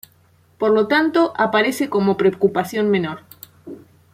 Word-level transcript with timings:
Por 0.57 0.71
lo 0.71 0.87
tanto, 0.87 1.31
aparece 1.37 1.87
como 1.87 2.17
preocupación 2.17 2.89
menor. 2.89 3.19